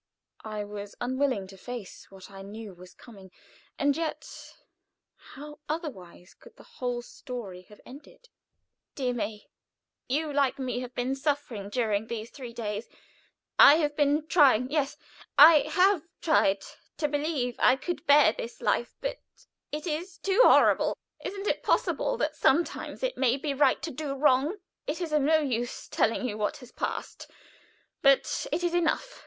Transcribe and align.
I 0.43 0.63
was 0.63 0.95
unwilling 0.99 1.45
to 1.45 1.57
face 1.57 2.09
what 2.09 2.31
I 2.31 2.41
knew 2.41 2.73
was 2.73 2.95
coming 2.95 3.29
and 3.77 3.95
yet, 3.95 4.55
how 5.35 5.59
otherwise 5.69 6.33
could 6.33 6.55
the 6.55 6.63
whole 6.63 7.03
story 7.03 7.61
have 7.69 7.79
ended? 7.85 8.27
"DEAR 8.95 9.13
MAY, 9.13 9.45
You, 10.07 10.33
like 10.33 10.57
me, 10.57 10.79
have 10.79 10.95
been 10.95 11.13
suffering 11.13 11.69
during 11.69 12.07
these 12.07 12.31
three 12.31 12.51
days. 12.51 12.87
I 13.59 13.75
have 13.75 13.95
been 13.95 14.25
trying 14.25 14.71
yes, 14.71 14.97
I 15.37 15.69
have 15.69 16.01
tried 16.19 16.63
to 16.97 17.07
believe 17.07 17.55
I 17.59 17.75
could 17.75 18.07
bear 18.07 18.33
this 18.33 18.59
life, 18.59 18.95
but 19.01 19.19
it 19.71 19.85
is 19.85 20.17
too 20.17 20.39
horrible. 20.43 20.97
Isn't 21.23 21.45
it 21.45 21.61
possible 21.61 22.17
that 22.17 22.35
sometimes 22.35 23.03
it 23.03 23.17
may 23.19 23.37
be 23.37 23.53
right 23.53 23.79
to 23.83 23.91
do 23.91 24.15
wrong? 24.15 24.57
It 24.87 24.99
is 24.99 25.11
of 25.13 25.21
no 25.21 25.41
use 25.41 25.87
telling 25.87 26.27
you 26.27 26.39
what 26.39 26.57
has 26.57 26.71
passed, 26.71 27.29
but 28.01 28.47
it 28.51 28.63
is 28.63 28.73
enough. 28.73 29.19